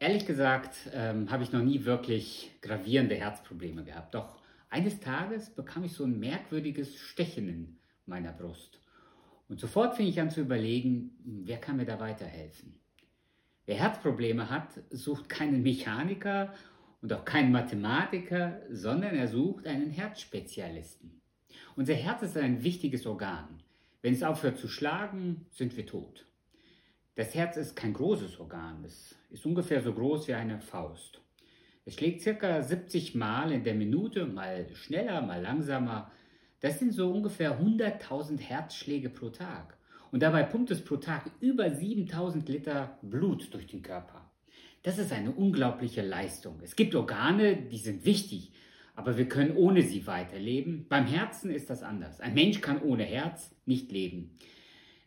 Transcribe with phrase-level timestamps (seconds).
[0.00, 4.14] Ehrlich gesagt ähm, habe ich noch nie wirklich gravierende Herzprobleme gehabt.
[4.14, 4.38] Doch
[4.70, 8.78] eines Tages bekam ich so ein merkwürdiges Stechen in meiner Brust.
[9.48, 12.78] Und sofort fing ich an zu überlegen, wer kann mir da weiterhelfen.
[13.66, 16.54] Wer Herzprobleme hat, sucht keinen Mechaniker
[17.02, 21.20] und auch keinen Mathematiker, sondern er sucht einen Herzspezialisten.
[21.74, 23.48] Unser Herz ist ein wichtiges Organ.
[24.00, 26.27] Wenn es aufhört zu schlagen, sind wir tot.
[27.18, 31.20] Das Herz ist kein großes Organ, es ist ungefähr so groß wie eine Faust.
[31.84, 36.12] Es schlägt circa 70 Mal in der Minute, mal schneller, mal langsamer.
[36.60, 39.76] Das sind so ungefähr 100.000 Herzschläge pro Tag.
[40.12, 44.30] Und dabei pumpt es pro Tag über 7000 Liter Blut durch den Körper.
[44.84, 46.60] Das ist eine unglaubliche Leistung.
[46.62, 48.52] Es gibt Organe, die sind wichtig,
[48.94, 50.86] aber wir können ohne sie weiterleben.
[50.88, 52.20] Beim Herzen ist das anders.
[52.20, 54.38] Ein Mensch kann ohne Herz nicht leben.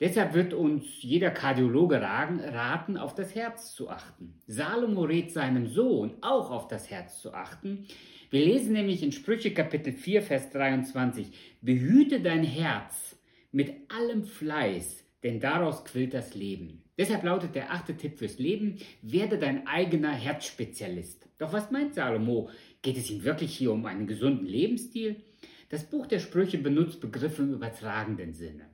[0.00, 4.34] Deshalb wird uns jeder Kardiologe raten, auf das Herz zu achten.
[4.46, 7.86] Salomo rät seinem Sohn auch auf das Herz zu achten.
[8.30, 13.16] Wir lesen nämlich in Sprüche Kapitel 4, Vers 23, behüte dein Herz
[13.52, 16.82] mit allem Fleiß, denn daraus quillt das Leben.
[16.98, 21.28] Deshalb lautet der achte Tipp fürs Leben, werde dein eigener Herzspezialist.
[21.38, 22.50] Doch was meint Salomo?
[22.82, 25.22] Geht es ihm wirklich hier um einen gesunden Lebensstil?
[25.70, 28.73] Das Buch der Sprüche benutzt Begriffe im übertragenden Sinne.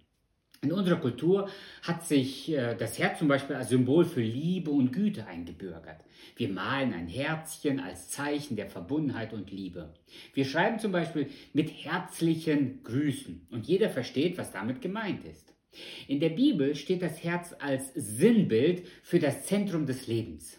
[0.62, 1.48] In unserer Kultur
[1.82, 6.04] hat sich äh, das Herz zum Beispiel als Symbol für Liebe und Güte eingebürgert.
[6.36, 9.94] Wir malen ein Herzchen als Zeichen der Verbundenheit und Liebe.
[10.34, 15.54] Wir schreiben zum Beispiel mit herzlichen Grüßen und jeder versteht, was damit gemeint ist.
[16.08, 20.58] In der Bibel steht das Herz als Sinnbild für das Zentrum des Lebens.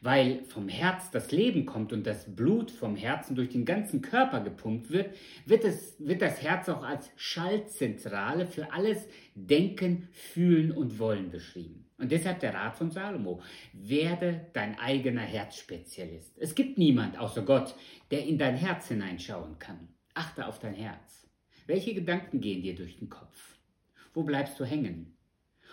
[0.00, 4.40] Weil vom Herz das Leben kommt und das Blut vom Herzen durch den ganzen Körper
[4.40, 5.14] gepumpt wird,
[5.46, 11.86] wird, es, wird das Herz auch als Schaltzentrale für alles Denken, Fühlen und Wollen beschrieben.
[11.98, 13.42] Und deshalb der Rat von Salomo,
[13.74, 16.38] werde dein eigener Herzspezialist.
[16.38, 17.74] Es gibt niemand außer Gott,
[18.10, 19.88] der in dein Herz hineinschauen kann.
[20.14, 21.28] Achte auf dein Herz.
[21.66, 23.58] Welche Gedanken gehen dir durch den Kopf?
[24.14, 25.14] Wo bleibst du hängen?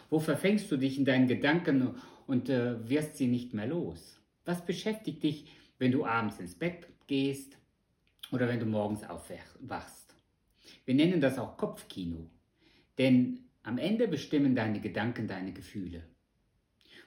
[0.10, 1.96] Wo verfängst du dich in deinen Gedanken
[2.28, 4.20] und äh, wirst sie nicht mehr los?
[4.46, 5.48] Was beschäftigt dich,
[5.80, 7.58] wenn du abends ins Bett gehst
[8.32, 10.16] oder wenn du morgens aufwachst?
[10.86, 12.30] Wir nennen das auch Kopfkino,
[12.98, 16.04] denn am Ende bestimmen deine Gedanken deine Gefühle.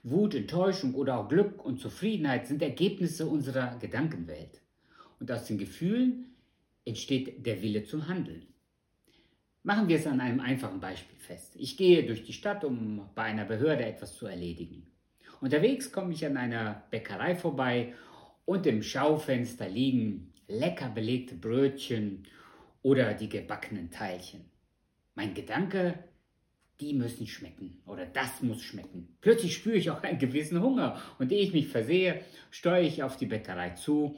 [0.03, 4.61] Wut, Enttäuschung oder auch Glück und Zufriedenheit sind Ergebnisse unserer Gedankenwelt.
[5.19, 6.34] Und aus den Gefühlen
[6.87, 8.47] entsteht der Wille zum Handeln.
[9.62, 11.54] Machen wir es an einem einfachen Beispiel fest.
[11.56, 14.87] Ich gehe durch die Stadt, um bei einer Behörde etwas zu erledigen.
[15.43, 17.94] Unterwegs komme ich an einer Bäckerei vorbei
[18.47, 22.26] und im Schaufenster liegen lecker belegte Brötchen
[22.82, 24.47] oder die gebackenen Teilchen.
[25.15, 26.04] Mein Gedanke,
[26.81, 29.16] die müssen schmecken oder das muss schmecken.
[29.20, 33.19] Plötzlich spüre ich auch einen gewissen Hunger und ehe ich mich versehe, steuere ich auf
[33.19, 34.16] die Bäckerei zu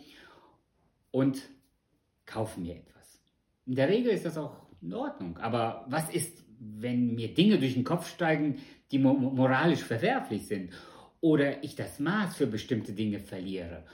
[1.11, 1.43] und
[2.27, 3.21] kaufe mir etwas.
[3.67, 7.75] In der Regel ist das auch in Ordnung, aber was ist, wenn mir Dinge durch
[7.75, 8.57] den Kopf steigen,
[8.91, 10.73] die moralisch verwerflich sind
[11.21, 13.85] oder ich das Maß für bestimmte Dinge verliere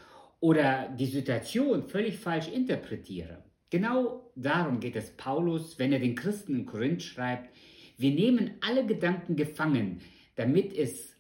[0.41, 3.45] oder die Situation völlig falsch interpretiere.
[3.71, 7.55] Genau darum geht es Paulus, wenn er den Christen in Korinth schreibt,
[7.97, 10.01] wir nehmen alle Gedanken gefangen,
[10.37, 11.17] damit es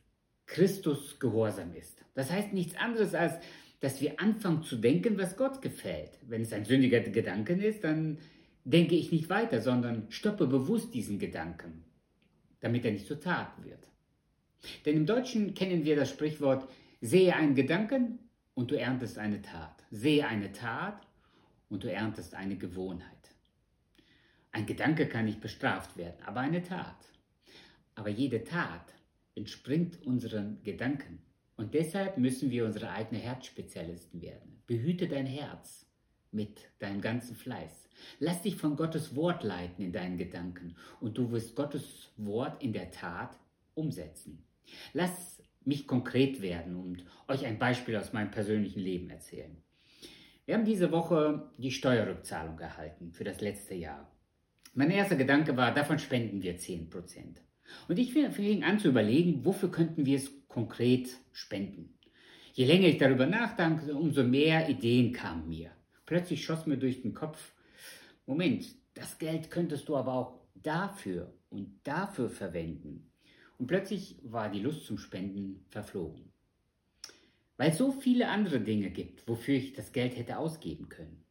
[0.46, 2.04] Christus gehorsam ist.
[2.14, 3.34] Das heißt nichts anderes als,
[3.80, 6.10] dass wir anfangen zu denken, was Gott gefällt.
[6.26, 8.18] Wenn es ein sündiger Gedanke ist, dann
[8.68, 11.84] denke ich nicht weiter, sondern stoppe bewusst diesen Gedanken,
[12.60, 13.88] damit er nicht zur Tat wird.
[14.84, 16.68] Denn im Deutschen kennen wir das Sprichwort,
[17.00, 18.18] sehe einen Gedanken
[18.54, 19.84] und du erntest eine Tat.
[19.90, 21.06] Sehe eine Tat
[21.70, 23.08] und du erntest eine Gewohnheit.
[24.52, 27.08] Ein Gedanke kann nicht bestraft werden, aber eine Tat.
[27.94, 28.94] Aber jede Tat
[29.34, 31.20] entspringt unseren Gedanken.
[31.56, 34.62] Und deshalb müssen wir unsere eigenen Herzspezialisten werden.
[34.66, 35.87] Behüte dein Herz
[36.32, 37.88] mit deinem ganzen Fleiß.
[38.20, 42.72] Lass dich von Gottes Wort leiten in deinen Gedanken und du wirst Gottes Wort in
[42.72, 43.36] der Tat
[43.74, 44.44] umsetzen.
[44.92, 49.56] Lass mich konkret werden und euch ein Beispiel aus meinem persönlichen Leben erzählen.
[50.46, 54.10] Wir haben diese Woche die Steuerrückzahlung erhalten für das letzte Jahr.
[54.74, 56.88] Mein erster Gedanke war, davon spenden wir 10%.
[57.88, 61.98] Und ich fing an zu überlegen, wofür könnten wir es konkret spenden.
[62.54, 65.70] Je länger ich darüber nachdachte, umso mehr Ideen kamen mir.
[66.08, 67.52] Plötzlich schoss mir durch den Kopf,
[68.24, 68.64] Moment,
[68.94, 73.10] das Geld könntest du aber auch dafür und dafür verwenden.
[73.58, 76.32] Und plötzlich war die Lust zum Spenden verflogen.
[77.58, 81.24] Weil es so viele andere Dinge gibt, wofür ich das Geld hätte ausgeben können.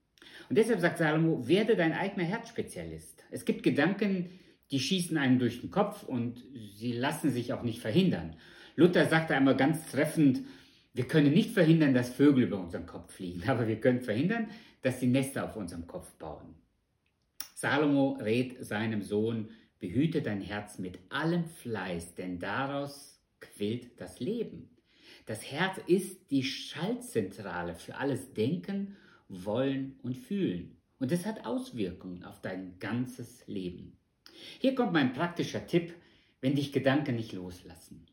[0.48, 3.24] Und deshalb sagt Salomo, werde dein eigener Herzspezialist.
[3.32, 4.30] Es gibt Gedanken,
[4.70, 8.36] die schießen einem durch den Kopf und sie lassen sich auch nicht verhindern.
[8.76, 10.44] Luther sagte einmal ganz treffend,
[10.94, 14.48] Wir können nicht verhindern, dass Vögel über unseren Kopf fliegen, aber wir können verhindern,
[14.82, 16.56] dass die Nester auf unserem Kopf bauen.
[17.56, 24.70] Salomo rät seinem Sohn, behüte dein Herz mit allem Fleiß, denn daraus quillt das Leben.
[25.26, 28.96] Das Herz ist die Schaltzentrale für alles Denken,
[29.28, 30.78] Wollen und Fühlen.
[31.00, 33.98] Und es hat Auswirkungen auf dein ganzes Leben.
[34.60, 35.94] Hier kommt mein praktischer Tipp,
[36.42, 38.06] wenn dich Gedanken nicht loslassen.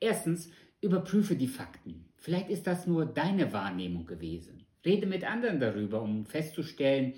[0.00, 0.50] Erstens,
[0.80, 2.04] überprüfe die Fakten.
[2.16, 4.66] Vielleicht ist das nur deine Wahrnehmung gewesen.
[4.84, 7.14] Rede mit anderen darüber, um festzustellen,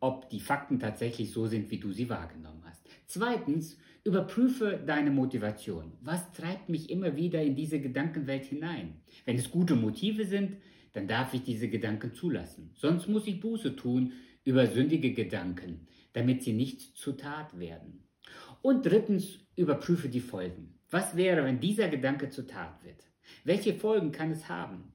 [0.00, 2.86] ob die Fakten tatsächlich so sind, wie du sie wahrgenommen hast.
[3.06, 5.92] Zweitens, überprüfe deine Motivation.
[6.00, 9.00] Was treibt mich immer wieder in diese Gedankenwelt hinein?
[9.24, 10.56] Wenn es gute Motive sind,
[10.92, 12.70] dann darf ich diese Gedanken zulassen.
[12.74, 14.12] Sonst muss ich Buße tun
[14.44, 18.04] über sündige Gedanken, damit sie nicht zur Tat werden.
[18.62, 20.78] Und drittens, überprüfe die Folgen.
[20.90, 23.10] Was wäre, wenn dieser Gedanke zur Tat wird?
[23.44, 24.92] Welche Folgen kann es haben?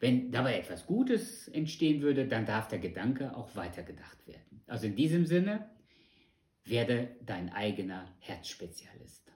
[0.00, 4.62] Wenn dabei etwas Gutes entstehen würde, dann darf der Gedanke auch weitergedacht werden.
[4.66, 5.68] Also in diesem Sinne,
[6.64, 9.27] werde dein eigener Herzspezialist.